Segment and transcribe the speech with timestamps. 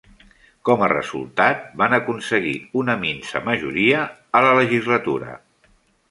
[0.67, 2.53] Com a resultat, van aconseguir
[2.83, 3.99] una minsa majoria
[4.39, 5.37] a la legislatura.